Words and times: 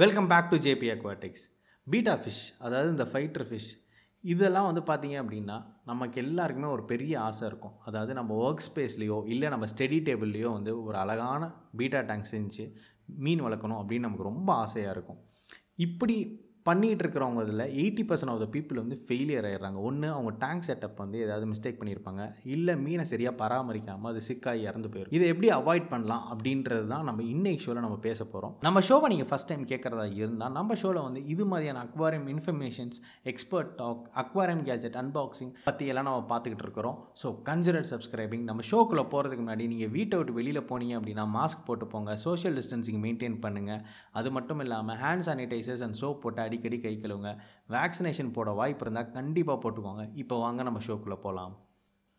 Welcome 0.00 0.28
back 0.28 0.50
to 0.50 0.56
J P 0.56 0.88
aquatics 0.92 1.42
betta 1.86 2.12
fish 2.20 2.44
அதாவது 2.58 2.88
இந்த 2.90 3.04
fighter 3.10 3.44
fish 3.48 3.70
இதெல்லாம் 4.24 4.66
வந்து 4.68 4.82
பார்த்தீங்க 4.90 5.16
அப்படின்னா 5.22 5.56
நமக்கு 5.84 6.16
எல்லாருக்குமே 6.22 6.68
ஒரு 6.74 6.84
பெரிய 6.84 7.20
ஆசை 7.20 7.48
இருக்கும். 7.48 7.74
அதாவது 7.88 8.12
நம்ம 8.18 8.36
ஒர்க் 8.44 8.64
ஸ்பேஸ்லேயோ 8.66 9.18
இல்லை 9.32 9.48
நம்ம 9.48 9.66
ஸ்டடி 9.72 9.98
டேபிள்லேயோ 10.08 10.50
வந்து 10.52 10.72
ஒரு 10.84 10.96
அழகான 10.98 11.50
பீட்டா 11.76 12.00
டேங்க் 12.10 12.30
செஞ்சு 12.32 12.64
மீன் 13.24 13.42
வளர்க்கணும் 13.46 13.80
அப்படின்னு 13.80 14.06
நமக்கு 14.08 14.28
ரொம்ப 14.30 14.52
ஆசையாக 14.64 14.94
இருக்கும். 14.96 15.20
இப்படி 15.86 16.16
பண்ணிகிட்டு 16.68 17.02
இருக்கிறவங்க 17.04 17.42
இதில் 17.46 17.64
eighty 17.80 18.02
percent 18.08 18.32
of 18.32 18.40
the 18.42 18.46
people 18.54 18.80
வந்து 18.82 18.96
ஃபெயிலியர் 19.04 19.46
ஆகிடுறாங்க 19.48 19.78
ஒன்று 19.88 20.08
அவங்க 20.14 20.30
டேங்க் 20.42 20.64
செட்டப் 20.68 20.98
வந்து 21.02 21.18
ஏதாவது 21.26 21.46
மிஸ்டேக் 21.52 21.78
பண்ணியிருப்பாங்க. 21.80 22.22
இல்லை 22.54 22.74
மீனை 22.84 23.04
சரியாக 23.12 23.34
பராமரிக்காமல் 23.42 24.10
அது 24.12 24.20
சிக்காகி 24.28 24.62
இறந்து 24.70 24.88
போயிடும். 24.92 25.14
இதை 25.16 25.26
எப்படி 25.32 25.48
அவாய்ட் 25.58 25.86
பண்ணலாம் 25.92 26.24
அப்படின்றது 26.32 26.84
தான் 26.92 27.06
நம்ம 27.08 27.24
இன்னைக்கு 27.34 27.62
ஷோவில் 27.64 27.84
நம்ம 27.86 27.98
பேச 28.08 28.20
போகிறோம் 28.24 28.54
நம்ம 28.66 28.82
ஷோவை 28.88 29.08
நீங்கள் 29.12 29.30
ஃபஸ்ட் 29.30 29.50
டைம் 29.50 29.64
கேட்குறதா 29.72 30.06
இருந்தால் 30.20 30.54
நம்ம 30.58 30.76
ஷோவில் 30.82 31.00
வந்து 31.06 31.22
இது 31.34 31.46
மாதிரியான 31.52 31.82
aquarium 31.86 32.28
informations 32.34 32.98
expert 33.32 33.72
talk 33.80 34.04
aquarium 34.24 34.62
gadget 34.68 34.98
unboxing 35.02 35.52
பற்றியெல்லாம் 35.68 36.08
நம்ம 36.10 36.26
பார்த்துக்கிட்டு 36.32 36.66
இருக்கிறோம் 36.68 36.98
ஸோ 37.22 37.30
கன்சிடர் 37.50 37.88
சப்ஸ்கிரைபிங் 37.92 38.44
நம்ம 38.50 38.66
ஷோக்குள்ளே 38.72 39.06
போகிறதுக்கு 39.14 39.44
முன்னாடி 39.44 39.66
நீங்கள் 39.72 39.92
வீட்டை 39.96 40.18
விட்டு 40.20 40.36
வெளியில் 40.40 40.62
போனீங்க 40.72 40.96
அப்படின்னா 41.00 41.26
மாஸ்க் 41.38 41.66
போட்டு 41.70 41.88
போங்க. 41.94 42.10
சோஷியல் 42.26 42.56
டிஸ்டன்சிங் 42.60 43.00
மெயின்டைன் 43.06 43.40
பண்ணுங்கள் 43.46 43.82
அது 44.20 44.28
மட்டும் 44.38 44.62
இல்லாமல் 44.66 45.00
ஹேண்ட் 45.04 45.26
சானிடைசர்ஸ் 45.28 45.84
அண்ட் 45.88 45.98
சோப் 46.02 46.22
போட்டு 46.22 46.48
அடிக்கடி 46.50 46.80
கை 46.84 46.94
கழுவுங்க. 46.98 47.32
வேக்சினேஷன் 47.78 48.36
போட 48.38 48.52
வாய்ப்பு 48.60 48.86
இருந்தால் 48.86 49.12
கண்டிப்பாக 49.18 49.58
போட்டுக்கோங்க. 49.64 50.06
இப்போ 50.24 50.38
வாங்க 50.44 50.62
நம்ம 50.68 50.82
ஷோக்குள்ளே 50.86 51.18
போகலாம் 51.26 51.56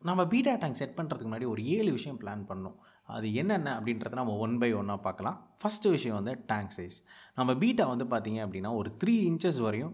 நம்ம 0.02 0.22
பீட்டா 0.30 0.54
டேங்க் 0.62 0.80
செட் 0.80 0.96
பண்ணுறதுக்கு 0.98 1.30
முன்னாடி 1.30 1.48
ஒரு 1.54 1.62
ஏழு 1.74 1.90
விஷயம் 1.98 2.20
பிளான் 2.22 2.46
பண்ணோம் 2.52 2.78
அது 3.16 3.28
என்னென்ன 3.42 3.70
அப்படின்றத 3.78 4.18
நம்ம 4.20 4.34
ஒன் 4.46 4.56
பை 4.62 4.70
ஒன்னாக 4.80 5.00
பார்க்கலாம். 5.08 5.38
ஃபஸ்ட்டு 5.62 5.92
விஷயம் 5.96 6.18
வந்து 6.20 6.34
டேங்க் 6.52 6.74
சைஸ் 6.78 6.98
நம்ம 7.38 7.54
பீட்டா 7.64 7.86
வந்து 7.92 8.06
பார்த்திங்க 8.14 8.40
அப்படின்னா 8.46 8.72
ஒரு 8.80 8.90
த்ரீ 9.02 9.16
இன்ச்சஸ் 9.30 9.60
வரையும் 9.66 9.94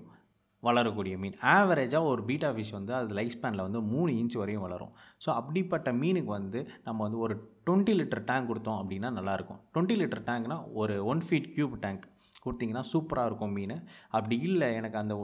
வளரக்கூடிய 0.64 1.16
மீன். 1.24 1.36
ஆவரேஜாக 1.56 2.12
ஒரு 2.12 2.22
பீட்டா 2.30 2.50
ஃபிஷ் 2.56 2.74
வந்து 2.78 2.94
அது 3.00 3.18
லைஃப் 3.20 3.36
ஸ்பேனில் 3.36 3.66
வந்து 3.66 3.80
மூணு 3.92 4.12
இன்ச் 4.22 4.38
வரையும் 4.42 4.64
வளரும். 4.66 4.94
ஸோ 5.24 5.30
அப்படிப்பட்ட 5.40 5.92
மீனுக்கு 6.02 6.32
வந்து 6.40 6.60
நம்ம 6.88 7.00
வந்து 7.08 7.20
ஒரு 7.26 7.36
டுவெண்ட்டி 7.68 7.96
லிட்டர் 8.00 8.24
டேங்க் 8.30 8.50
கொடுத்தோம் 8.52 8.80
அப்படின்னா 8.82 9.12
நல்லாயிருக்கும் 9.18 9.60
டுவெண்ட்டி 9.74 9.98
லிட்டர் 10.02 10.24
டேங்க்னால் 10.30 10.64
ஒரு 10.82 10.96
ஒன் 11.12 11.24
ஃபீட் 11.28 11.50
க்யூப் 11.58 11.76
டேங்க் 11.86 12.06
கொடுத்தீங்கன்னா 12.46 12.84
சூப்பராக 12.94 13.30
இருக்கும் 13.30 13.56
மீன். 13.58 13.76
அப்படி 14.18 14.36
இல்லை 14.50 14.68
எனக்கு 14.80 14.98
அந்த 15.04 15.16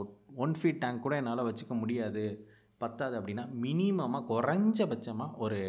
ஒன் 0.44 0.54
ஃபீட் 0.60 0.82
டேங்க் 0.84 1.04
கூட 1.06 1.16
என்னால் 1.22 1.46
வச்சுக்க 1.48 1.74
முடியாது. 1.82 2.24
பத்தாது 2.82 3.14
அப்படின்னா 3.18 3.44
மினிமமாக 3.64 4.22
குறைஞ்சபட்சமாக 4.32 5.38
ஒரு 5.44 5.60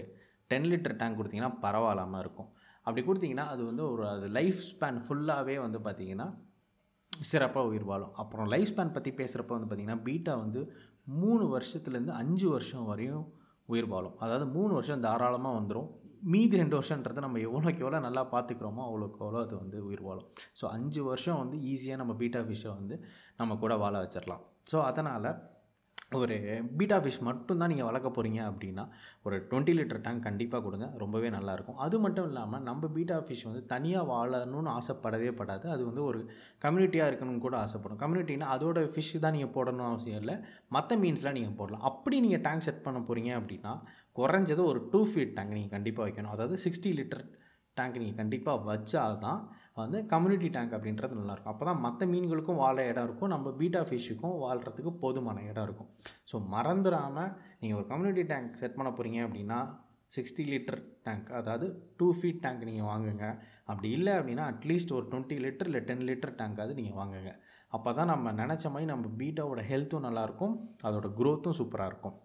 டென் 0.51 0.67
லிட்டர் 0.71 0.97
டேங்க் 1.01 1.17
கொடுத்தீங்கன்னா 1.19 1.53
பரவாயில்லாமல் 1.65 2.21
இருக்கும். 2.23 2.49
அப்படி 2.85 3.01
கொடுத்தீங்கன்னா 3.05 3.45
அது 3.53 3.61
வந்து 3.69 3.83
ஒரு 3.91 4.03
அது 4.15 4.25
லைஃப் 4.37 4.59
ஸ்பேன் 4.71 4.99
ஃபுல்லாகவே 5.05 5.55
வந்து 5.65 5.79
பார்த்திங்கன்னா 5.85 6.27
சிறப்பாக 7.13 7.69
உயிர் 7.69 7.87
வாழும். 7.91 8.13
அப்புறம் 8.21 8.47
லைஃப் 8.53 8.71
ஸ்பேன் 8.71 8.95
பற்றி 8.95 9.11
பேசுகிறப்ப 9.19 9.53
வந்து 9.57 9.69
பார்த்திங்கன்னா 9.69 10.03
பீட்டா 10.07 10.33
வந்து 10.43 10.61
மூணு 11.21 11.45
வருஷத்துலேருந்து 11.55 12.13
அஞ்சு 12.21 12.47
வருஷம் 12.55 12.87
வரையும் 12.91 13.25
உயிர் 13.73 13.89
வாழும். 13.93 14.15
அதாவது 14.23 14.45
மூணு 14.55 14.71
வருஷம் 14.77 15.03
தாராளமாக 15.05 15.57
வந்துடும் 15.59 15.89
மீதி 16.33 16.55
ரெண்டு 16.61 16.77
வருஷன்றது 16.77 17.25
நம்ம 17.25 17.41
எவ்வளோக்கு 17.47 17.83
எவ்வளோ 17.85 17.99
நல்லா 18.07 18.23
பார்த்துக்கிறோமோ 18.35 18.83
அவ்வளோக்கு 18.89 19.19
எவ்வளோ 19.23 19.41
அது 19.45 19.55
வந்து 19.63 19.79
உயிர் 19.87 20.05
வாழும். 20.09 20.29
ஸோ 20.59 20.67
அஞ்சு 20.75 21.01
வருஷம் 21.09 21.41
வந்து 21.41 21.57
ஈஸியாக 21.71 22.01
நம்ம 22.03 22.15
பீட்டா 22.21 22.43
ஃபிஷ்ஷை 22.47 22.71
வந்து 22.77 22.95
நம்ம 23.41 23.57
கூட 23.65 23.75
வாழ 23.83 23.97
வச்சிடலாம். 24.05 24.45
ஸோ 24.71 24.79
அதனால் 24.91 25.29
ஒரு 26.17 26.35
பீட்டா 26.79 26.97
ஃபிஷ் 27.03 27.19
மட்டும்தான் 27.27 27.71
நீங்கள் 27.71 27.87
வளர்க்க 27.87 28.09
போகிறீங்க 28.15 28.39
அப்படின்னா 28.49 28.83
ஒரு 29.25 29.35
டுவெண்ட்டி 29.49 29.73
லிட்டர் 29.77 30.01
டேங்க் 30.05 30.25
கண்டிப்பாக 30.27 30.61
கொடுங்க. 30.65 30.87
ரொம்பவே 31.03 31.29
நல்லாயிருக்கும் 31.35 31.79
அது 31.85 31.97
மட்டும் 32.03 32.27
இல்லாமல் 32.29 32.63
நம்ம 32.67 32.89
பீட்டா 32.95 33.17
ஃபிஷ் 33.27 33.45
வந்து 33.49 33.61
தனியாக 33.73 34.09
வாழணும்னு 34.11 34.71
ஆசைப்படவே 34.77 35.31
படாது. 35.39 35.65
அது 35.75 35.83
வந்து 35.89 36.03
ஒரு 36.09 36.19
கம்யூனிட்டியாக 36.65 37.09
இருக்கணும்னு 37.11 37.45
கூட 37.47 37.57
ஆசைப்படும். 37.65 38.01
கம்யூனிட்டினா 38.03 38.49
அதோட 38.55 38.83
ஃபிஷ் 38.95 39.13
தான் 39.25 39.35
நீங்கள் 39.37 39.53
போடணும் 39.57 39.89
அவசியம் 39.91 40.21
இல்லை. 40.23 40.35
மற்ற 40.77 40.97
மீன்ஸ்லாம் 41.03 41.37
நீங்கள் 41.39 41.57
போடலாம். 41.61 41.85
அப்படி 41.91 42.19
நீங்கள் 42.25 42.43
டேங்க் 42.47 42.67
செட் 42.67 42.85
பண்ண 42.87 43.01
போகிறீங்க 43.09 43.33
அப்படின்னா 43.39 43.73
குறைஞ்சது 44.19 44.61
ஒரு 44.71 44.79
டூ 44.91 45.01
ஃபீட் 45.11 45.35
டேங்க் 45.37 45.55
நீங்கள் 45.57 45.75
கண்டிப்பாக 45.75 46.05
வைக்கணும். 46.07 46.33
அதாவது 46.35 46.57
சிக்ஸ்டி 46.65 46.91
லிட்டர் 46.99 47.23
டேங்க் 47.77 47.97
நீங்கள் 48.01 48.19
கண்டிப்பாக 48.19 48.57
வச்சால் 48.69 49.15
தான் 49.23 49.39
வந்து 49.79 49.97
கம்யூனிட்டி 50.11 50.49
டேங்க் 50.55 50.75
அப்படின்றது 50.75 51.15
நல்லாயிருக்கும். 51.21 51.53
அப்போ 51.53 51.65
தான் 51.69 51.81
மற்ற 51.85 52.05
மீன்களுக்கும் 52.11 52.59
வாழ 52.63 52.77
இடம் 52.91 53.07
இருக்கும். 53.07 53.31
நம்ம 53.35 53.51
பீட்டா 53.61 53.81
ஃபிஷ்ஷுக்கும் 53.89 54.35
வாழ்கிறதுக்கு 54.43 54.91
போதுமான 55.01 55.41
இடம் 55.51 55.65
இருக்கும். 55.67 55.89
ஸோ 56.31 56.37
மறந்துடாமல் 56.53 57.31
நீங்கள் 57.61 57.79
ஒரு 57.79 57.87
கம்யூனிட்டி 57.91 58.23
டேங்க் 58.31 58.53
செட் 58.61 58.77
பண்ண 58.77 58.91
போகிறீங்க 58.97 59.19
அப்படின்னா 59.27 59.59
சிக்ஸ்டி 60.15 60.43
லிட்டர் 60.51 60.79
டேங்க் 61.05 61.29
அதாவது 61.39 61.67
டூ 61.99 62.07
ஃபீட் 62.17 62.41
டேங்க் 62.45 62.63
நீங்கள் 62.69 62.89
வாங்குங்க. 62.91 63.25
அப்படி 63.71 63.89
இல்லை 63.97 64.13
அப்படின்னா 64.19 64.45
அட்லீஸ்ட் 64.51 64.95
ஒரு 64.97 65.05
டுவெண்ட்டி 65.11 65.37
லிட்டர் 65.45 65.69
இல்லை 65.71 65.81
டென் 65.89 66.05
லிட்டர் 66.09 66.35
டேங்காவது 66.41 66.77
நீங்கள் 66.81 66.99
வாங்குங்க. 67.01 67.33
அப்போ 67.75 67.91
தான் 67.97 68.11
நம்ம 68.13 68.31
நினச்ச 68.43 68.65
மாதிரி 68.73 68.89
நம்ம 68.93 69.11
பீட்டாவோட 69.21 69.61
ஹெல்த்தும் 69.71 70.05
நல்லாயிருக்கும். 70.07 70.55
அதோட 70.87 71.09
க்ரோத்தும் 71.19 71.57
சூப்பராக 71.59 71.91
இருக்கும். 71.91 72.15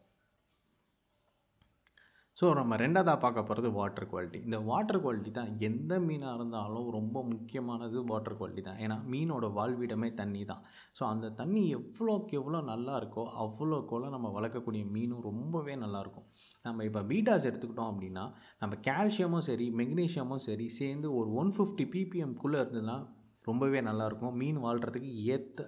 ஸோ 2.40 2.54
நம்ம 2.54 2.76
ரெண்டாவதாக 2.76 3.20
பார்க்க 3.20 3.42
போகிறது 3.42 3.70
வாட்டர் 3.70 4.08
குவாலிட்டி 4.10 4.38
இந்த 4.44 4.58
வாட்டர் 4.58 5.00
குவாலிட்டி 5.02 5.30
தான் 5.30 5.58
எந்த 5.58 5.98
மீனாக 5.98 6.34
இருந்தாலும் 6.34 6.90
ரொம்ப 6.90 7.22
முக்கியமானது 7.22 8.04
வாட்டர் 8.04 8.36
குவாலிட்டி 8.38 8.62
தான். 8.62 8.78
ஏன்னா 8.78 8.96
மீனோட 9.04 9.46
வாழ்விடமே 9.52 10.14
தண்ணி 10.14 10.44
தான். 10.44 10.62
ஸோ 10.98 11.04
அந்த 11.04 11.30
தண்ணி 11.30 11.68
எவ்வளோக்கு 11.70 12.30
எவ்வளோ 12.30 12.60
நல்லா 12.60 12.96
இருக்கோ 12.96 13.24
அவ்வளோக்கு 13.36 13.98
நம்ம 14.10 14.30
வளர்க்கக்கூடிய 14.40 14.84
மீனும் 14.84 15.20
ரொம்பவே 15.20 15.74
நல்லாயிருக்கும் 15.74 16.26
நம்ம 16.62 16.84
இப்போ 16.84 17.02
பீட்டாஸ் 17.02 17.44
எடுத்துக்கிட்டோம் 17.44 17.90
அப்படின்னா 17.92 18.32
நம்ம 18.58 18.74
கால்சியமும் 18.86 19.38
சரி 19.38 19.70
மெக்னீஷியமும் 19.70 20.36
சரி 20.36 20.68
சேர்ந்து 20.68 21.14
ஒரு 21.14 21.30
ஒன் 21.32 21.52
ஃபிஃப்டி 21.52 21.84
பிபிஎம்குள்ளே 21.94 22.60
இருந்ததுன்னா 22.60 23.06
ரொம்பவே 23.46 23.80
நல்லாயிருக்கும் 23.80 24.32
மீன் 24.32 24.58
வாழ்கிறதுக்கு 24.58 25.14
ஏற்ற 25.14 25.62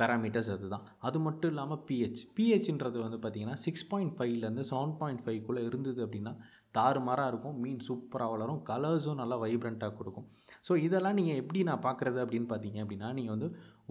பேராமீட்டர்ஸ் 0.00 0.50
அதுதான். 0.54 0.84
அது 1.08 1.18
மட்டும் 1.26 1.50
இல்லாமல் 1.52 1.82
பிஹெச் 1.88 2.22
பிஹெச்ன்றது 2.36 2.98
வந்து 3.04 3.18
பார்த்திங்கன்னா 3.22 3.58
சிக்ஸ் 3.66 3.86
பாயிண்ட் 3.90 4.14
ஃபைவ்லேருந்து 4.18 4.64
செவன் 4.70 4.96
பாயிண்ட் 5.00 5.22
ஃபைவ்க்குள்ளே 5.24 5.62
இருந்தது 5.70 6.00
அப்படின்னா 6.06 6.32
தாறுமாறாக 6.76 7.30
இருக்கும். 7.32 7.56
மீன் 7.62 7.82
சூப்பராக 7.88 8.32
வளரும். 8.34 8.60
கலர்ஸும் 8.70 9.20
நல்லா 9.20 9.36
வைப்ரண்ட்டாக 9.44 9.94
கொடுக்கும். 10.00 10.26
ஸோ 10.66 10.72
இதெல்லாம் 10.86 11.16
நீங்கள் 11.18 11.38
எப்படி 11.42 11.60
நான் 11.70 11.84
பார்க்குறது 11.86 12.18
அப்படின்னு 12.24 12.48
பார்த்தீங்க 12.52 12.78
அப்படின்னா 12.84 13.08
நீங்கள் 13.18 13.34
வந்து 13.36 13.48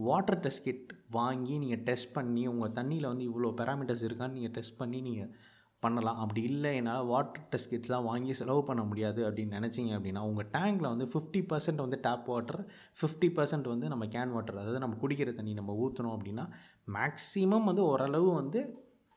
வாட்டர் 0.08 0.42
டெஸ்ட் 0.44 0.66
கிட் 0.68 0.92
வாங்கி 1.18 1.56
நீங்கள் 1.64 1.82
டெஸ்ட் 1.90 2.14
பண்ணி 2.18 2.44
உங்கள் 2.54 2.76
தண்ணியில் 2.78 3.12
வந்து 3.12 3.26
இவ்வளோ 3.30 3.50
பேராமீட்டர்ஸ் 3.62 4.04
இருக்கான்னு 4.08 4.38
நீங்கள் 4.38 4.56
டெஸ்ட் 4.58 4.80
பண்ணி 4.82 5.00
நீங்கள் 5.08 5.32
பண்ணலாம். 5.86 6.20
அப்படி 6.24 6.42
இல்லை 6.52 6.72
என்னால் 6.80 7.06
வாட்டர் 7.12 7.46
டெஸ்ட் 7.52 7.72
கிட்ஸ்லாம் 7.74 8.08
வாங்கி 8.10 8.34
செலவு 8.40 8.62
பண்ண 8.70 8.82
முடியாது 8.90 9.22
அப்படின்னு 9.28 9.58
நினச்சிங்க 9.60 9.94
அப்படின்னா 9.98 10.24
உங்கள் 10.30 10.50
டேங்கில் 10.58 10.92
வந்து 10.92 11.08
ஃபிஃப்டி 11.14 11.42
பர்சன்ட் 11.52 11.84
வந்து 11.86 12.00
டேப் 12.08 12.28
வாட்டர் 12.34 12.62
ஃபிஃப்டி 13.00 13.30
பர்சன்ட் 13.38 13.72
வந்து 13.74 13.88
நம்ம 13.94 14.08
கேன் 14.18 14.36
வாட்டர் 14.36 14.60
அதாவது 14.62 14.84
நம்ம 14.86 14.98
குடிக்கிற 15.04 15.34
தண்ணி 15.40 15.54
நம்ம 15.62 15.76
ஊற்றணும் 15.86 16.16
அப்படின்னா 16.18 16.46
மேக்ஸிமம் 16.98 17.70
வந்து 17.72 17.84
ஓரளவு 17.94 18.30
வந்து 18.42 18.62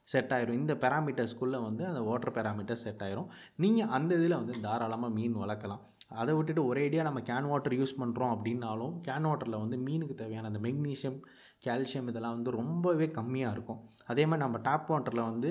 செட் 0.08 0.32
ஆயிரும். 0.34 0.60
இந்த 0.60 0.74
பேராமீட்டர்ஸ்குள்ளே 0.82 1.58
வந்து 1.66 1.82
அந்த 1.90 2.00
வாட்டர் 2.06 2.34
பேராமீட்டர் 2.36 2.80
செட் 2.84 3.02
ஆயிரும். 3.06 3.28
நீங்கள் 3.62 3.90
அந்த 3.96 4.12
இதில் 4.20 4.38
வந்து 4.40 4.54
தாராளமாக 4.64 5.14
மீன் 5.18 5.36
வளர்க்கலாம். 5.42 5.82
அதை 6.22 6.32
விட்டுட்டு 6.36 6.62
ஒரேடியாக 6.70 7.06
நம்ம 7.08 7.20
கேன் 7.28 7.46
வாட்டர் 7.50 7.76
யூஸ் 7.80 7.94
பண்ணுறோம் 8.00 8.32
அப்படின்னாலும் 8.36 8.94
கேன் 9.06 9.28
வாட்டரில் 9.28 9.62
வந்து 9.62 9.76
மீனுக்கு 9.86 10.14
தேவையான 10.22 10.48
அந்த 10.50 10.60
மெக்னீஷியம் 10.66 11.18
கால்சியம் 11.66 12.08
இதெல்லாம் 12.10 12.36
வந்து 12.36 12.50
ரொம்பவே 12.58 13.06
கம்மியாக 13.18 13.54
இருக்கும். 13.56 13.80
அதே 14.12 14.24
மாதிரி 14.26 14.44
நம்ம 14.46 14.60
டேப் 14.68 14.90
வாட்டரில் 14.92 15.28
வந்து 15.30 15.50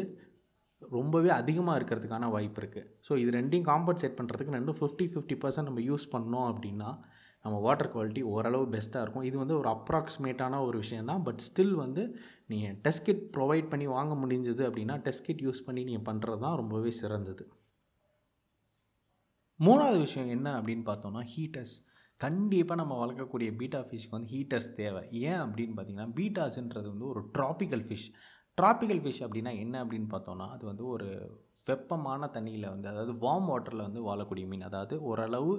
ரொம்பவே 0.96 1.30
அதிகமாக 1.40 1.78
இருக்கிறதுக்கான 1.80 2.30
வாய்ப்பு 2.36 2.62
இருக்குது 2.62 2.88
ஸோ 3.08 3.18
இது 3.24 3.32
ரெண்டையும் 3.38 3.68
காம்பன்சேட் 3.72 4.18
பண்ணுறதுக்கு 4.20 4.58
ரெண்டும் 4.58 4.78
ஃபிஃப்டி 4.80 5.08
ஃபிஃப்டி 5.14 5.36
பர்சன்ட் 5.44 5.70
நம்ம 5.70 5.84
யூஸ் 5.90 6.06
பண்ணோம் 6.14 6.48
அப்படின்னா 6.52 6.90
நம்ம 7.46 7.60
வாட்டர் 7.66 7.92
குவாலிட்டி 7.94 8.22
ஓரளவு 8.32 8.66
பெஸ்ட்டாக 8.74 9.04
இருக்கும். 9.04 9.28
இது 9.28 9.38
வந்து 9.44 9.56
ஒரு 9.60 9.70
அப்ராக்சிமேட்டான 9.76 10.60
ஒரு 10.66 10.78
விஷயம் 10.84 11.10
தான். 11.12 11.22
பட் 11.28 11.40
ஸ்டில் 11.46 11.76
வந்து 11.84 12.04
நீங்கள் 12.52 12.76
டெஸ்ட் 12.86 13.06
கிட் 13.08 13.24
ப்ரொவைட் 13.36 13.70
பண்ணி 13.72 13.88
வாங்க 13.96 14.16
முடிஞ்சது 14.24 14.64
அப்படின்னா 14.68 14.98
டெஸ்ட் 15.06 15.26
கிட் 15.28 15.42
யூஸ் 15.48 15.64
பண்ணி 15.68 15.84
நீங்கள் 15.90 16.08
பண்ணுறது 16.10 16.42
தான் 16.46 16.58
ரொம்பவே 16.62 16.92
சிறந்தது. 17.02 17.46
மூணாவது 19.60 19.98
விஷயம் 20.06 20.30
என்ன 20.36 20.48
அப்படின்னு 20.60 20.86
பார்த்தோம்னா 20.92 21.24
ஹீட்டர்ஸ் 21.34 21.76
கண்டிப்பாக 22.22 22.80
நம்ம 22.82 22.94
வளர்க்கக்கூடிய 23.02 23.50
பீட்டா 23.60 23.80
ஃபிஷ்க்கு 23.88 24.16
வந்து 24.18 24.32
ஹீட்டர்ஸ் 24.36 24.70
தேவை. 24.82 25.02
ஏன் 25.30 25.42
அப்படின்னு 25.46 25.76
பார்த்தீங்கன்னா 25.78 26.14
பீட்டாஸ்ன்றது 26.20 26.88
வந்து 26.94 27.08
ஒரு 27.14 27.22
ட்ராபிக்கல் 27.38 27.86
ஃபிஷ் 27.88 28.08
ட்ராபிக்கல் 28.58 29.04
ஃபிஷ் 29.04 29.24
அப்படின்னா 29.26 29.52
என்ன 29.64 29.76
அப்படின்னு 29.84 30.10
பார்த்தோன்னா 30.14 30.48
அது 30.56 30.64
வந்து 30.72 30.84
ஒரு 30.96 31.08
வெப்பமான 31.70 32.28
தண்ணியில் 32.36 32.72
வந்து 32.74 32.88
அதாவது 32.92 33.14
வார்ம் 33.24 33.50
வாட்டரில் 33.52 33.88
வந்து 33.88 34.02
வாழக்கூடிய 34.10 34.46
மீன். 34.52 34.68
அதாவது 34.70 34.96
ஓரளவு 35.10 35.54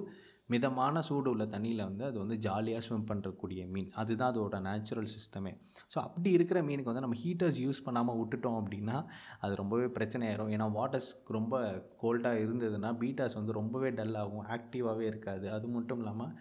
மிதமான 0.53 1.03
சூடு 1.09 1.29
உள்ள 1.33 1.45
தண்ணியில் 1.53 1.83
வந்து 1.89 2.05
அது 2.09 2.17
வந்து 2.23 2.37
ஜாலியாக 2.47 2.83
ஸ்விம் 2.87 3.07
பண்ணுறக்கூடிய 3.11 3.61
மீன். 3.75 3.91
அதுதான் 4.01 4.33
அதோட 4.33 4.57
நேச்சுரல் 4.67 5.09
சிஸ்டமே 5.15 5.53
ஸோ 5.93 5.99
அப்படி 6.07 6.31
இருக்கிற 6.39 6.59
மீனுக்கு 6.69 6.91
வந்து 6.91 7.05
நம்ம 7.05 7.19
ஹீட்டர்ஸ் 7.25 7.59
யூஸ் 7.65 7.85
பண்ணாமல் 7.87 8.19
விட்டுட்டோம் 8.21 8.59
அப்படின்னா 8.61 8.97
அது 9.45 9.55
ரொம்பவே 9.63 9.87
பிரச்சனையாயிரும். 9.99 10.51
ஏன்னா 10.57 10.67
வாட்டர்ஸ் 10.79 11.11
ரொம்ப 11.39 11.63
கோல்டாக 12.03 12.43
இருந்ததுன்னா 12.45 12.91
பீட்டாஸ் 13.03 13.39
வந்து 13.41 13.59
ரொம்பவே 13.61 13.93
டல்லாகும் 14.01 14.45
ஆக்டிவாகவே 14.57 15.07
இருக்காது. 15.13 15.49
அது 15.59 15.69
மட்டும் 15.77 16.03
இல்லாமல் 16.05 16.35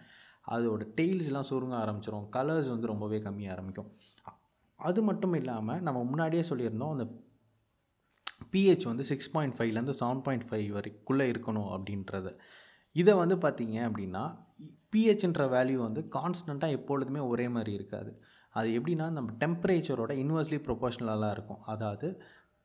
அதோட 0.54 0.84
டெய்ல்ஸ்லாம் 0.98 1.48
சுருங்க 1.52 1.76
ஆரம்பிச்சிடும் 1.84 2.26
கலர்ஸ் 2.36 2.72
வந்து 2.74 2.92
ரொம்பவே 2.92 3.20
கம்மியாக 3.26 3.54
ஆரம்பிக்கும். 3.56 3.90
அது 4.82 5.00
மட்டும் 5.02 5.34
இல்லாமல் 5.34 5.80
நம்ம 5.80 5.98
முன்னாடியே 6.04 6.42
சொல்லியிருந்தோம் 6.48 6.94
அந்த 6.94 7.06
பிஹெச் 8.52 8.84
வந்து 8.84 9.04
சிக்ஸ் 9.04 9.30
பாயிண்ட் 9.30 9.54
ஃபைவ்லேருந்து 9.58 9.94
செவன் 10.00 10.22
பாயிண்ட் 10.22 10.46
ஃபைவ் 10.48 10.68
வரைக்குள்ளே 10.76 11.26
இருக்கணும் 11.32 11.70
அப்படின்றது. 11.74 12.30
இதை 12.96 13.12
வந்து 13.14 13.36
பார்த்திங்க 13.36 13.78
அப்படின்னா 13.88 14.22
பிஹெச்ன்ற 14.92 15.42
வேல்யூ 15.54 15.78
வந்து 15.86 16.00
கான்ஸ்டண்ட்டாக 16.16 16.76
எப்பொழுதுமே 16.78 17.20
ஒரே 17.32 17.46
மாதிரி 17.48 17.72
இருக்காது. 17.72 18.10
அது 18.50 18.68
எப்படின்னா 18.78 19.06
நம்ம 19.10 19.30
டெம்பரேச்சரோட 19.38 20.12
இன்வெர்ஸ்லி 20.22 20.58
ப்ரொபோஷ்னலாக 20.66 21.30
இருக்கும். 21.30 21.62
அதாவது 21.72 22.08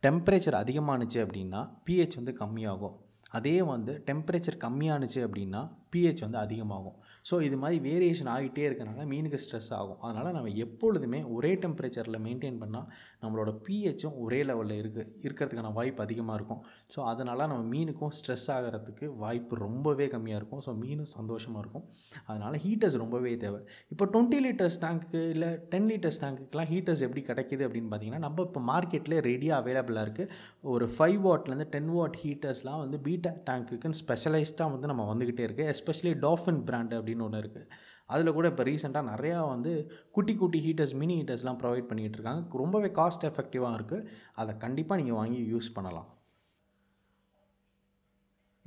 டெம்பரேச்சர் 0.03 0.57
அதிகமானுச்சு 0.61 1.19
அப்படின்னா 1.25 1.61
பிஹெச் 1.85 2.17
வந்து 2.19 2.33
கம்மியாகும். 2.39 2.97
அதே 3.29 3.55
வந்து 3.61 3.93
டெம்பரேச்சர் 4.05 4.61
கம்மியானுச்சு 4.65 5.21
அப்படின்னா 5.27 5.61
பிஹெச் 5.95 6.25
வந்து 6.25 6.37
அதிகமாகும். 6.37 6.97
ஸோ 7.29 7.41
இது 7.41 7.57
மாதிரி 7.57 7.77
வேரியேஷன் 7.89 8.29
ஆகிட்டே 8.33 8.63
இருக்கிறனால 8.67 9.05
மீனுக்கு 9.13 9.37
ஸ்ட்ரெஸ் 9.43 9.71
ஆகும். 9.77 9.99
அதனால் 9.99 10.33
நம்ம 10.33 10.49
எப்பொழுதுமே 10.65 11.19
ஒரே 11.37 11.51
டெம்பரேச்சரில் 11.55 12.23
மெயின்டைன் 12.27 12.59
பண்ணால் 12.63 12.87
நம்மளோட 13.23 13.51
பிஹெச்சும் 13.65 14.15
ஒரே 14.23 14.39
லெவலில் 14.49 14.79
இருக்கு 14.81 15.03
இருக்கிறதுக்கான 15.27 15.71
வாய்ப்பு 15.77 16.01
அதிகமாக 16.05 16.35
இருக்கும். 16.39 16.61
ஸோ 16.93 16.99
அதனால் 17.11 17.43
நம்ம 17.51 17.63
மீனுக்கும் 17.73 18.13
ஸ்ட்ரெஸ் 18.17 18.47
ஆகிறதுக்கு 18.55 19.05
வாய்ப்பு 19.23 19.61
ரொம்பவே 19.65 20.07
கம்மியாக 20.13 20.41
இருக்கும். 20.41 20.61
ஸோ 20.67 20.73
மீனும் 20.83 21.09
சந்தோஷமாக 21.17 21.63
இருக்கும். 21.63 21.85
அதனால் 22.29 22.57
ஹீட்டர்ஸ் 22.65 22.97
ரொம்பவே 23.03 23.33
தேவை. 23.45 23.61
இப்போ 23.95 24.07
டுவெண்ட்டி 24.13 24.41
லிட்டர்ஸ் 24.47 24.79
டேங்க்கு 24.85 25.21
இல்லை 25.35 25.51
டென் 25.73 25.89
லிட்டர்ஸ் 25.93 26.21
டேங்க்குக்கெலாம் 26.23 26.69
ஹீட்டர்ஸ் 26.73 27.03
எப்படி 27.07 27.23
கிடைக்கிது 27.31 27.65
அப்படின்னு 27.67 27.91
பார்த்தீங்கன்னா 27.93 28.23
நம்ம 28.27 28.45
இப்போ 28.47 28.63
மார்க்கெட்டில் 28.71 29.17
ரெடியாக 29.29 29.61
அவைலபிளாக 29.63 30.05
இருக்குது 30.07 30.31
ஒரு 30.75 30.87
ஃபைவ் 30.95 31.19
வாட்லேருந்து 31.27 31.69
டென் 31.75 31.91
வாட் 31.97 32.17
ஹீட்டர்ஸ்லாம் 32.23 32.81
வந்து 32.85 32.99
பீட்டா 33.07 33.33
டேங்க்குக்குன்னு 33.49 33.99
ஸ்பெஷலைஸ்டாக 34.03 34.73
வந்து 34.75 34.91
நம்ம 34.93 35.05
வந்துக்கிட்டே 35.11 35.45
இருக்குது 35.47 35.69
எஸ்பெஷலி 35.75 36.13
டாஃபின் 36.27 36.63
பிராண்ட் 36.69 36.95
அப்படின்னு 36.99 37.25
ஒன்று 37.27 37.43
இருக்குது 37.43 37.67
அதில் 38.13 38.35
கூட 38.37 38.47
இப்போ 38.51 38.63
ரீசெண்டாக 38.69 39.09
நிறையா 39.13 39.39
வந்து 39.53 39.71
குட்டி 40.15 40.35
குட்டி 40.41 40.59
ஹீட்டர்ஸ் 40.65 40.95
மினி 41.01 41.15
ஹீட்டர்ஸ்லாம் 41.21 41.59
ப்ரொவைட் 41.63 41.89
பண்ணிகிட்டு 41.89 42.17
இருக்காங்க. 42.19 42.43
ரொம்பவே 42.63 42.89
காஸ்ட் 42.99 43.25
எஃபெக்டிவாக 43.29 43.77
இருக்குது 43.79 44.07
அதை 44.41 44.53
கண்டிப்பாக 44.65 44.99
நீங்கள் 45.01 45.19
வாங்கி 45.21 45.39
யூஸ் 45.53 45.69
பண்ணலாம். 45.77 46.09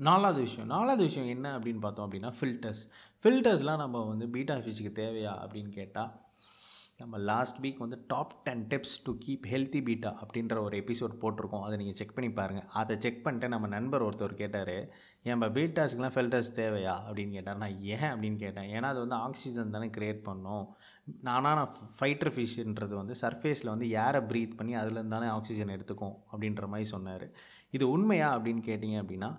நாலாவது 0.09 0.41
விஷயம். 0.47 0.69
நாலாவது 0.75 1.03
விஷயம் 1.09 1.31
என்ன 1.37 1.47
அப்படின்னு 1.59 1.81
பார்த்தோம் 1.85 2.07
அப்படின்னா 2.07 2.33
ஃபில்டர்ஸ் 2.39 2.83
ஃபில்டர்ஸ்லாம் 3.25 3.83
நம்ம 3.85 4.05
வந்து 4.11 4.27
பீட்டா 4.35 4.55
ஃபிஷுக்கு 4.65 4.93
தேவையா 5.01 5.33
அப்படின்னு 5.45 5.73
கேட்டால் 5.79 6.13
நம்ம 7.01 7.19
லாஸ்ட் 7.31 7.59
வீக் 7.65 7.83
வந்து 7.85 7.99
top 8.13 8.33
ten 8.47 8.65
tips 8.73 8.97
to 9.05 9.13
keep 9.25 9.45
healthy 9.53 9.81
betta 9.89 10.11
அப்படின்ற 10.23 10.57
ஒரு 10.67 10.75
எபிசோட் 10.83 11.15
போட்டிருக்கோம். 11.23 11.63
அதை 11.67 11.77
நீங்கள் 11.81 11.99
செக் 12.01 12.17
பண்ணி 12.17 12.31
பாருங்கள் 12.39 12.67
அதை 12.81 12.97
செக் 13.05 13.23
பண்ணிட்டு 13.25 13.49
நம்ம 13.55 13.71
நண்பர் 13.77 14.05
ஒருத்தர் 14.09 14.41
கேட்டார் 14.41 14.77
ஏன் 15.23 15.41
பீட்டாஸ்க்குலாம் 15.41 16.15
ஃபில்டர்ஸ் 16.15 16.53
தேவையா 16.55 16.95
அப்படின்னு 17.07 17.31
கேட்டார் 17.31 17.57
நான் 17.57 17.83
ஏன் 17.83 18.09
அப்படின்னு 18.13 18.37
கேட்டேன். 18.37 18.69
ஏன்னா 18.77 18.89
அது 18.93 18.99
வந்து 18.99 19.15
ஆக்சிஜன் 19.15 19.71
தானே 19.71 19.87
க்ரியேட் 19.87 20.23
பண்ணும். 20.23 20.67
நானாக 21.23 21.55
நான் 21.55 21.75
ஃபைட்டர் 22.01 22.33
ஃபிஷ்ன்றது 22.35 22.95
வந்து 22.95 23.15
சர்ஃபேஸில் 23.21 23.73
வந்து 23.75 23.91
ஏரை 23.91 24.21
ப்ரீத் 24.21 24.57
பண்ணி 24.57 24.77
அதுலேருந்து 24.77 25.09
தானே 25.09 25.27
ஆக்சிஜன் 25.27 25.75
எடுத்துக்கும் 25.77 26.17
அப்படின்ற 26.33 26.67
மாதிரி 26.67 26.89
சொன்னார். 26.89 27.27
இது 27.71 27.91
உண்மையா 27.91 28.39
அப்படின்னு 28.39 28.63
கேட்டிங்க 28.69 28.99
அப்படின்னா 29.03 29.31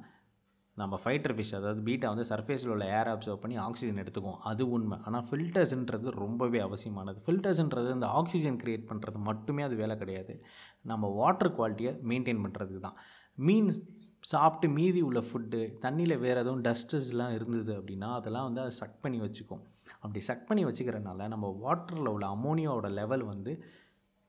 நம்ம 0.74 1.00
ஃபைட்டர் 1.04 1.34
ஃபிஷ் 1.38 1.56
அதாவது 1.56 1.82
பீட்டா 1.82 2.10
வந்து 2.10 2.26
சர்ஃபேஸில் 2.30 2.68
உள்ள 2.68 2.86
ஏர் 2.86 3.08
அப்சர்வ் 3.08 3.42
பண்ணி 3.42 3.58
ஆக்சிஜன் 3.58 4.04
எடுத்துக்கும். 4.04 4.38
அது 4.42 4.70
உண்மை. 4.70 4.98
ஆனால் 5.06 5.26
ஃபில்டர்ஸ்ன்றது 5.30 6.10
ரொம்பவே 6.10 6.60
அவசியமானது. 6.60 7.22
ஃபில்டர்ஸ்ன்றது 7.26 7.92
அந்த 7.92 8.08
ஆக்சிஜன் 8.08 8.58
க்ரியேட் 8.58 8.86
பண்ணுறது 8.92 9.16
மட்டுமே 9.16 9.64
அது 9.64 9.76
வேலை 9.76 9.98
கிடையாது. 9.98 10.44
நம்ம 10.82 11.08
வாட்டர் 11.08 11.56
குவாலிட்டியை 11.60 11.94
மெயின்டைன் 12.12 12.44
பண்ணுறதுக்கு 12.46 12.80
தான். 12.80 12.98
மீன்ஸ் 13.38 13.80
சாப்பிட்டு 14.22 14.68
மீதி 14.76 15.02
உள்ள 15.02 15.20
ஃபுட்டு 15.20 15.60
தண்ணியில் 15.82 16.20
வேறு 16.20 16.40
எதுவும் 16.40 16.64
டஸ்டஸ்லாம் 16.64 17.34
இருந்தது 17.34 17.72
அப்படின்னா 17.82 18.10
அதெல்லாம் 18.14 18.44
வந்து 18.44 18.62
அதை 18.62 18.74
சக் 18.82 19.02
பண்ணி 19.02 19.20
வச்சுக்கும். 19.22 19.64
அப்படி 20.00 20.20
சக் 20.20 20.48
பண்ணி 20.48 20.66
வச்சுக்கிறனால 20.66 21.28
நம்ம 21.28 21.48
வாட்டரில் 21.64 22.12
உள்ள 22.14 22.26
அமோனியாவோட 22.28 22.90
லெவல் 22.90 23.24
வந்து 23.24 23.54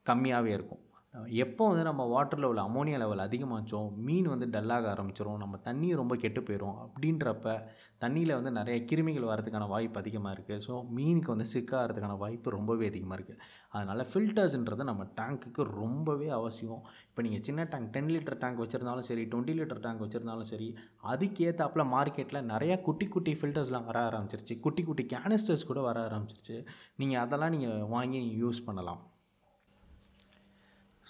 கம்மியாகவே 0.06 0.52
இருக்கும். 0.58 0.82
எப்போ 1.26 1.68
வந்து 1.68 1.82
நம்ம 1.82 2.02
வாட்டரில் 2.12 2.42
உள்ள 2.42 2.60
அமோனியா 2.62 2.98
லெவல் 2.98 3.18
அதிகமாச்சோம் 3.18 3.88
மீன் 3.96 4.28
வந்து 4.28 4.46
டல்லாக 4.46 4.86
ஆரம்பிச்சிரும் 4.94 5.36
நம்ம 5.36 5.56
தண்ணி 5.56 5.94
ரொம்ப 5.94 6.16
கெட்டு 6.16 6.40
போயிடும் 6.40 6.76
அப்படின்றப்ப 6.84 7.56
தண்ணியில் 8.02 8.34
வந்து 8.36 8.50
நிறைய 8.58 8.76
கிருமிகள் 8.90 9.26
வரதுக்கான 9.30 9.66
வாய்ப்பு 9.72 9.98
அதிகமாக 10.02 10.32
இருக்குது 10.36 10.62
ஸோ 10.66 10.72
மீனுக்கு 10.96 11.30
வந்து 11.34 11.46
சிக்காகிறதுக்கான 11.52 12.16
வாய்ப்பு 12.22 12.54
ரொம்பவே 12.56 12.86
அதிகமாக 12.92 13.16
இருக்குது 13.18 13.38
அதனால் 13.74 14.02
ஃபில்டர்ஸ்ன்றது 14.10 14.84
நம்ம 14.90 15.06
டேங்க்குக்கு 15.18 15.64
ரொம்பவே 15.80 16.28
அவசியம். 16.38 16.82
இப்போ 17.08 17.22
நீங்கள் 17.26 17.44
சின்ன 17.48 17.66
டேங்க் 17.72 17.90
டென் 17.96 18.10
லிட்டர் 18.14 18.38
டேங்க் 18.42 18.62
வச்சுருந்தாலும் 18.62 19.08
சரி 19.10 19.24
டுவெண்ட்டி 19.32 19.56
லிட்டர் 19.60 19.82
டேங்க் 19.86 20.04
வச்சுருந்தாலும் 20.04 20.50
சரி 20.52 20.68
அதுக்கேற்றாப்புல 21.12 21.84
மார்க்கெட்டில் 21.94 22.48
நிறையா 22.52 22.76
குட்டி 22.88 23.08
குட்டி 23.14 23.34
ஃபில்டர்ஸ்லாம் 23.40 23.88
வர 23.90 23.98
ஆரம்பிச்சிருச்சு. 24.08 24.56
குட்டி 24.66 24.84
குட்டி 24.90 25.06
கேனிஸ்டர்ஸ் 25.14 25.68
கூட 25.70 25.80
வர 25.88 25.98
ஆரம்பிச்சிருச்சு. 26.08 26.58
நீங்கள் 27.02 27.22
அதெல்லாம் 27.24 27.54
நீங்கள் 27.56 27.88
வாங்கி 27.96 28.22
யூஸ் 28.44 28.66
பண்ணலாம். 28.68 29.02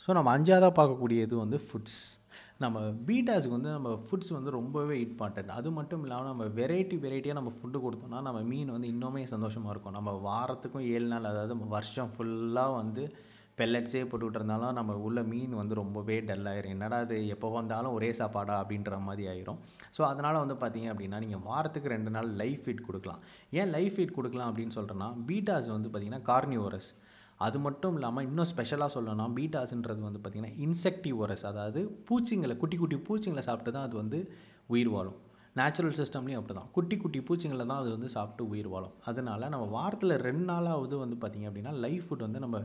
ஸோ 0.04 0.12
நம்ம 0.18 0.30
அஞ்சாவதாக 0.36 0.72
பார்க்கக்கூடியது 0.78 1.34
வந்து 1.44 1.58
ஃபுட்ஸ் 1.66 2.00
நம்ம 2.64 2.78
பீட்டாஸுக்கு 3.08 3.56
வந்து 3.56 3.72
நம்ம 3.76 3.90
ஃபுட்ஸ் 4.06 4.32
வந்து 4.36 4.50
ரொம்பவே 4.58 4.96
இம்பார்ட்டன்ட் 5.06 5.50
அது 5.58 5.68
மட்டும் 5.78 6.04
இல்லாமல் 6.06 6.30
நம்ம 6.32 6.44
வெரைட்டி 6.58 6.96
வெரைட்டியாக 7.04 7.38
நம்ம 7.40 7.52
ஃபுட்டு 7.56 7.78
கொடுத்தோம்னா 7.84 8.20
நம்ம 8.28 8.40
மீன் 8.52 8.72
வந்து 8.76 8.88
இன்னுமே 8.94 9.22
சந்தோஷமாக 9.34 9.74
இருக்கும். 9.74 9.96
நம்ம 9.98 10.12
வாரத்துக்கும் 10.28 10.86
ஏழு 10.94 11.06
நாள் 11.12 11.30
அதாவது 11.32 11.54
வருஷம் 11.76 12.10
ஃபுல்லாக 12.14 12.78
வந்து 12.80 13.04
பெல்லட்ஸே 13.58 14.02
போட்டுக்கிட்டு 14.10 14.38
இருந்தாலும் 14.40 14.76
நம்ம 14.78 14.92
உள்ள 15.06 15.20
மீன் 15.30 15.54
வந்து 15.60 15.74
ரொம்பவே 15.80 16.16
டல்லாயிரும் 16.28 16.74
என்னடா 16.74 16.98
அது 17.04 17.16
எப்போ 17.34 17.48
வந்தாலும் 17.56 17.94
ஒரே 17.96 18.08
சாப்பாடா 18.20 18.54
அப்படின்ற 18.62 18.98
மாதிரி 19.08 19.24
ஆயிரும். 19.32 19.58
ஸோ 19.96 20.02
அதனால் 20.10 20.40
வந்து 20.44 20.56
பார்த்தீங்க 20.62 20.88
அப்படின்னா 20.92 21.18
நீங்கள் 21.24 21.44
வாரத்துக்கு 21.48 21.92
ரெண்டு 21.94 22.12
நாள் 22.16 22.30
லைஃப் 22.42 22.62
ஃபீட் 22.64 22.86
கொடுக்கலாம். 22.88 23.20
ஏன் 23.60 23.72
லைஃப் 23.76 23.94
ஃபீட் 23.96 24.16
கொடுக்கலாம் 24.18 24.50
அப்படின்னு 24.50 24.76
சொல்கிறேன்னா 24.78 25.08
பீட்டாஸ் 25.30 25.68
வந்து 25.76 25.90
பார்த்திங்கன்னா 25.90 26.24
கார்னிவோரஸ் 26.30 26.90
அது 27.46 27.58
மட்டும் 27.66 27.94
இல்லாமல் 27.98 28.24
இன்னும் 28.28 28.48
ஸ்பெஷலாக 28.52 28.90
சொல்லணும்னா 28.94 29.26
பீட்டாஸ்ன்றது 29.36 30.02
வந்து 30.06 30.20
பார்த்திங்கன்னா 30.22 30.56
இன்செக்டிவோரஸ் 30.64 31.44
அதாவது 31.50 31.82
பூச்சிங்களை 32.08 32.56
குட்டி 32.62 32.78
குட்டி 32.82 32.98
பூச்சிங்களை 33.08 33.44
சாப்பிட்டு 33.48 33.74
தான் 33.76 33.86
அது 33.88 33.96
வந்து 34.02 34.18
உயிர் 34.74 34.90
வாழும். 34.94 35.18
நேச்சுரல் 35.58 35.96
சிஸ்டம்லேயும் 35.98 36.40
அப்படி 36.40 36.54
தான் 36.58 36.68
குட்டி 36.76 36.96
குட்டி 37.00 37.20
பூச்சிங்களை 37.28 37.64
தான் 37.70 37.80
அது 37.82 37.90
வந்து 37.94 38.08
சாப்பிட்டு 38.14 38.42
உயிர் 38.52 38.68
வாழும். 38.74 38.94
அதனால் 39.10 39.50
நம்ம 39.54 39.64
வாரத்தில் 39.78 40.14
ரெண்டு 40.28 40.44
நாளாவது 40.50 40.94
வந்து 41.02 41.16
பார்த்திங்க 41.22 41.48
அப்படின்னா 41.50 41.72
லைஃப் 41.84 42.04
ஃபுட் 42.06 42.24
வந்து 42.26 42.42
நம்ம 42.44 42.58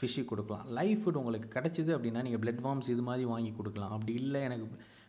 ஃபிஷ்ஷுக்கு 0.00 0.30
கொடுக்கலாம். 0.32 0.66
லைஃப் 0.78 1.00
ஃபுட் 1.02 1.20
உங்களுக்கு 1.20 1.48
கிடச்சிது 1.56 1.92
அப்படின்னா 1.96 2.22
நீங்கள் 2.26 2.42
பிளட் 2.42 2.62
வார்ம்ஸ் 2.66 2.90
இது 2.94 3.04
மாதிரி 3.08 3.24
வாங்கி 3.32 3.52
கொடுக்கலாம். 3.60 3.94
அப்படி 3.96 4.14
இல்லை 4.22 4.42
எனக்கு 4.48 4.68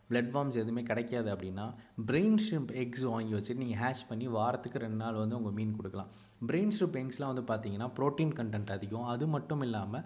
பிளட் 0.09 0.31
ஃபார்ம்ஸ் 0.33 0.57
எதுவுமே 0.61 0.83
கிடைக்காது 0.89 1.29
அப்படின்னா 1.33 1.65
பிரெயின் 2.09 2.39
ஷ்ரிம்ப் 2.45 2.71
எக்ஸ் 2.83 3.05
வாங்கி 3.13 3.33
வச்சுட்டு 3.37 3.61
நீங்கள் 3.63 3.81
ஹேஷ் 3.83 4.05
பண்ணி 4.09 4.25
வாரத்துக்கு 4.37 4.83
ரெண்டு 4.85 4.99
நாள் 5.03 5.21
வந்து 5.21 5.37
உங்கள் 5.39 5.55
மீன் 5.59 5.75
கொடுக்கலாம். 5.77 6.09
பிரெயின் 6.49 6.73
ஷ்ரிம்ப் 6.77 6.97
எக்ஸ்லாம் 7.01 7.31
வந்து 7.33 7.45
பார்த்தீங்கன்னா 7.51 7.87
ப்ரோட்டீன் 7.99 8.33
கண்டென்ட் 8.39 8.73
அதிகம். 8.77 9.07
அது 9.13 9.27
மட்டும் 9.35 9.63
இல்லாமல் 9.67 10.05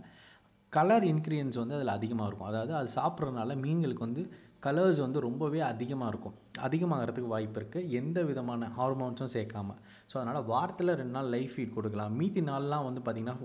கலர் 0.74 1.06
இன்க்ரீடியன்ஸ் 1.14 1.58
வந்து 1.62 1.76
அதில் 1.78 1.96
அதிகமாக 1.98 2.28
இருக்கும். 2.30 2.50
அதாவது 2.52 2.74
அது 2.80 2.90
சாப்பிட்றதுனால 3.00 3.56
மீன்களுக்கு 3.64 4.06
வந்து 4.08 4.24
கலர்ஸ் 4.66 5.00
வந்து 5.04 5.20
ரொம்பவே 5.26 5.60
அதிகமாக 5.72 6.12
இருக்கும். 6.14 6.36
அதிகமாகிறதுக்கு 6.68 7.30
வாய்ப்பு 7.34 7.60
இருக்குது 7.60 7.92
எந்த 8.00 8.20
விதமான 8.30 8.70
ஹார்மோன்ஸும் 8.78 9.34
சேர்க்காம. 9.36 9.76
ஸோ 10.12 10.16
அதனால் 10.22 10.48
வாரத்தில் 10.54 10.98
ரெண்டு 11.02 11.16
நாள் 11.18 11.32
லைஃப் 11.36 11.54
ஃபீட் 11.56 11.76
கொடுக்கலாம். 11.78 12.16
மீதி 12.22 12.44
நாள்லாம் 12.52 12.88
வந்து 12.90 13.04
பார்த்திங்கன்னா 13.06 13.38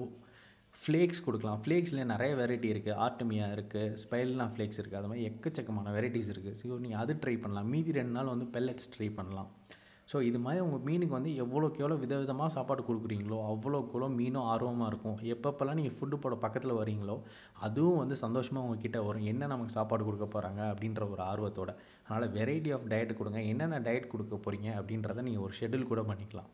ஃப்ளேக்ஸ் 0.82 1.24
கொடுக்கலாம். 1.26 1.60
ஃப்ளேக்ஸ்லேயே 1.62 2.06
நிறைய 2.14 2.32
வெரைட்டி 2.40 2.68
இருக்குது 2.72 2.98
ஆர்டமியா 3.04 3.46
இருக்குது 3.56 3.94
ஸ்பைல்னா 4.02 4.46
ஃப்ளேக்ஸ் 4.54 4.80
இருக்குது 4.80 5.00
அது 5.00 5.10
மாதிரி 5.10 5.26
எக்கச்சக்கமான 5.30 5.92
வெரைட்டிஸ் 5.96 6.32
இருக்குது 6.34 6.58
ஸோ 6.60 6.78
நீங்கள் 6.84 7.02
அது 7.02 7.14
ட்ரை 7.22 7.36
பண்ணலாம். 7.44 7.70
மீதி 7.74 7.92
ரெண்டு 8.00 8.14
நாள் 8.18 8.32
வந்து 8.34 8.48
பெல்லட்ஸ் 8.56 8.92
ட்ரை 8.94 9.08
பண்ணலாம். 9.18 9.50
ஸோ 10.10 10.16
இது 10.28 10.38
மாதிரி 10.44 10.62
உங்கள் 10.64 10.82
மீனுக்கு 10.86 11.14
வந்து 11.16 11.30
எவ்வளோக்கு 11.42 11.82
எவ்வளோ 11.82 11.96
விதவிதமாக 12.02 12.50
சாப்பாடு 12.54 12.82
கொடுக்குறீங்களோ 12.88 13.38
அவ்வளோக்கு 13.52 13.92
எவ்வளோ 13.92 14.08
மீனும் 14.18 14.48
ஆர்வமாக 14.54 14.88
இருக்கும். 14.92 15.16
எப்பப்போல்லாம் 15.34 15.78
நீங்கள் 15.80 15.96
ஃபுட்டு 15.98 16.16
போட 16.24 16.34
பக்கத்தில் 16.44 16.74
வரீங்களோ 16.80 17.16
அதுவும் 17.66 18.00
வந்து 18.02 18.16
சந்தோஷமாக 18.24 18.66
உங்ககிட்ட 18.66 19.00
வரும். 19.06 19.28
என்ன 19.32 19.48
நமக்கு 19.52 19.76
சாப்பாடு 19.78 20.08
கொடுக்க 20.08 20.28
போகிறாங்க 20.34 20.60
அப்படின்ற 20.72 21.08
ஒரு 21.14 21.24
ஆர்வத்தோட. 21.30 21.72
அதனால் 22.04 22.34
வெரைட்டி 22.36 22.72
ஆஃப் 22.76 22.86
டயட் 22.92 23.18
கொடுங்க. 23.20 23.40
என்னென்ன 23.52 23.80
டயட் 23.88 24.12
கொடுக்க 24.14 24.34
போகிறீங்க 24.36 24.70
அப்படின்றத 24.80 25.24
நீங்கள் 25.28 25.46
ஒரு 25.46 25.56
ஷெடியூல் 25.60 25.90
கூட 25.92 26.04
பண்ணிக்கலாம். 26.10 26.50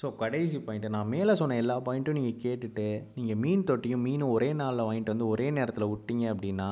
ஸோ 0.00 0.08
கடைசி 0.20 0.58
பாயிண்ட்டு 0.66 0.92
நான் 0.94 1.10
மேலே 1.14 1.32
சொன்ன 1.40 1.56
எல்லா 1.62 1.74
பாயிண்ட்டும் 1.86 2.18
நீங்கள் 2.18 2.38
கேட்டுட்டு 2.44 2.86
நீங்கள் 3.16 3.38
மீன் 3.44 3.64
தொட்டியும் 3.70 4.04
மீனும் 4.06 4.32
ஒரே 4.36 4.48
நாளில் 4.60 4.86
வாங்கிட்டு 4.86 5.12
வந்து 5.14 5.26
ஒரே 5.32 5.46
நேரத்தில் 5.56 5.90
விட்டீங்க 5.92 6.24
அப்படின்னா 6.34 6.68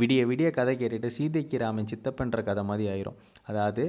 விடிய 0.00 0.20
விடிய 0.30 0.48
கதை 0.58 0.72
கேட்டுட்டு 0.80 1.08
சீதைக்கு 1.16 1.56
ராமன் 1.62 1.90
சித்தப்பன்ற 1.92 2.40
கதை 2.48 2.62
மாதிரி 2.64 2.84
ஆயிரும். 2.92 3.16
அதாவது 3.50 3.84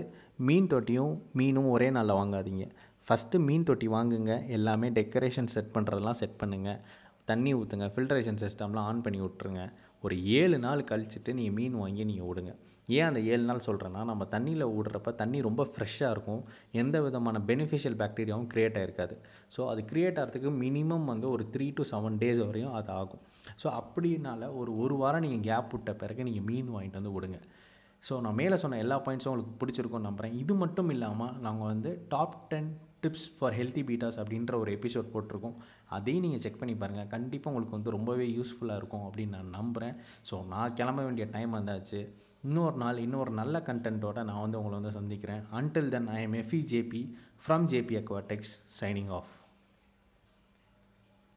மீன் 0.48 0.70
தொட்டியும் 0.74 1.14
மீனும் 1.40 1.70
ஒரே 1.76 1.90
நாளில் 1.98 2.18
வாங்காதீங்க. 2.20 2.66
ஃபஸ்ட்டு 3.06 3.44
மீன் 3.48 3.68
தொட்டி 3.70 3.88
வாங்குங்க. 3.96 4.34
எல்லாமே 4.58 4.90
டெக்கரேஷன் 4.98 5.52
செட் 5.56 5.72
பண்ணுறதெல்லாம் 5.76 6.20
செட் 6.22 6.40
பண்ணுங்கள் 6.42 6.80
தண்ணி 7.30 7.52
ஊற்றுங்க 7.60 7.88
ஃபில்ட்ரேஷன் 7.96 8.42
சிஸ்டம்லாம் 8.44 8.88
ஆன் 8.92 9.04
பண்ணி 9.06 9.20
விட்ருங்க 9.26 9.64
ஒரு 10.04 10.16
ஏழு 10.40 10.58
நாள் 10.66 10.88
கழிச்சுட்டு 10.92 11.32
நீங்கள் 11.40 11.58
மீன் 11.60 11.76
வாங்கி 11.82 12.04
நீங்கள் 12.12 12.30
விடுங்க 12.30 12.54
ஏன் 12.98 13.08
அந்த 13.10 13.20
ஏழு 13.32 13.44
நாள் 13.50 13.66
சொல்கிறேன்னா 13.68 14.02
நம்ம 14.10 14.24
தண்ணியில் 14.34 14.66
விடுறப்ப 14.76 15.14
தண்ணி 15.22 15.40
ரொம்ப 15.48 15.64
ஃப்ரெஷ்ஷாக 15.72 16.14
இருக்கும். 16.16 16.42
எந்த 16.82 16.96
விதமான 17.06 17.40
பெனிஃபிஷியல் 17.50 17.98
பாக்டீரியாவும் 18.02 18.50
க்ரியேட் 18.54 18.78
ஆகிருக்காது 18.82 19.16
ஸோ 19.56 19.64
அது 19.72 19.84
க்ரியேட் 19.92 20.20
ஆகிறதுக்கு 20.22 20.52
மினிமம் 20.64 21.06
வந்து 21.14 21.28
ஒரு 21.36 21.46
த்ரீ 21.56 21.68
டு 21.80 21.86
செவன் 21.94 22.20
டேஸ் 22.24 22.42
வரையும் 22.48 22.76
அது 22.80 22.92
ஆகும். 23.02 23.24
ஸோ 23.64 23.68
அப்படினால 23.80 24.52
ஒரு 24.62 24.74
ஒரு 24.86 24.98
வாரம் 25.04 25.26
நீங்கள் 25.28 25.46
கேப் 25.50 25.74
விட்ட 25.76 25.94
பிறகு 26.04 26.28
நீங்கள் 26.30 26.48
மீன் 26.52 26.72
வாங்கிட்டு 26.76 27.02
வந்து 27.02 27.16
விடுங்க. 27.18 27.40
ஸோ 28.04 28.14
நான் 28.26 28.40
மேலே 28.42 28.56
சொன்ன 28.62 28.80
எல்லா 28.84 28.96
பாயிண்ட்ஸும் 29.06 29.32
உங்களுக்கு 29.34 29.60
பிடிச்சிருக்கும்னு 29.62 30.10
நம்புகிறேன் 30.10 30.38
இது 30.44 30.54
மட்டும் 30.62 30.90
இல்லாமல் 30.96 31.36
நாங்கள் 31.48 31.70
வந்து 31.74 31.92
top 32.14 32.38
ten 32.52 32.72
tips 33.04 33.28
for 33.38 33.56
healthy 33.60 33.84
bettas 33.90 34.18
அப்படின்ற 34.22 34.54
ஒரு 34.64 34.72
எபிசோட் 34.78 35.12
போட்டிருக்கோம். 35.14 35.56
அதையும் 35.98 36.26
நீங்கள் 36.26 36.44
செக் 36.46 36.60
பண்ணி 36.60 36.76
பாருங்கள் 36.82 37.12
கண்டிப்பாக 37.16 37.52
உங்களுக்கு 37.52 37.78
வந்து 37.78 37.96
ரொம்பவே 37.98 38.28
யூஸ்ஃபுல்லாக 38.38 38.80
இருக்கும் 38.82 39.06
அப்படின்னு 39.08 39.36
நான் 39.38 39.56
நம்புகிறேன் 39.60 39.96
ஸோ 40.30 40.38
நான் 40.54 40.76
கிளம்ப 40.80 41.04
வேண்டிய 41.04 41.28
டைம் 41.36 41.54
வந்தாச்சு. 41.60 42.02
இன்னொரு 42.48 42.78
நாள் 42.84 43.04
இன்னொரு 43.06 43.32
நல்ல 43.42 43.56
கண்டென்ட்டோட 43.70 44.20
நான் 44.30 44.44
வந்து 44.46 44.60
உங்களை 44.62 44.76
வந்து 44.80 44.98
சந்திக்கிறேன். 45.00 45.44
Until 45.60 45.94
then 45.96 46.10
I 46.18 46.22
am 46.28 46.38
Effie 46.44 46.62
JB 46.74 47.02
from 47.46 47.68
JB 47.74 47.98
Aquatechs 48.02 48.54
signing 48.82 49.12
off 49.20 49.34